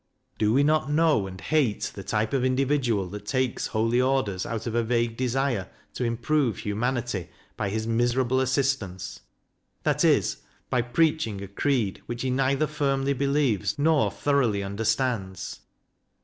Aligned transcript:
Do 0.39 0.51
we 0.51 0.63
not 0.63 0.89
know 0.89 1.27
and 1.27 1.39
hate 1.39 1.91
the 1.93 2.01
type 2.01 2.33
of 2.33 2.43
individual 2.43 3.07
that 3.09 3.27
takes 3.27 3.67
Holy 3.67 4.01
Orders 4.01 4.47
out 4.47 4.65
of 4.65 4.73
a 4.73 4.81
vague 4.81 5.15
desire 5.15 5.69
to 5.93 6.03
improve 6.03 6.57
humanity 6.57 7.29
by 7.55 7.69
his 7.69 7.85
miserable 7.85 8.39
assistance 8.39 9.19
that 9.83 10.03
is, 10.03 10.37
by 10.71 10.81
preaching 10.81 11.43
a 11.43 11.47
creed 11.47 12.01
which 12.07 12.23
he 12.23 12.31
neither 12.31 12.65
firmly 12.65 13.13
believes 13.13 13.77
nor 13.77 14.09
thoroughly 14.09 14.63
under 14.63 14.85
stands? 14.85 15.59